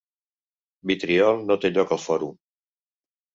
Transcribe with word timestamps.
Vitriol 0.91 1.43
no 1.51 1.59
té 1.67 1.71
lloc 1.75 1.93
al 1.97 2.01
fòrum. 2.07 2.33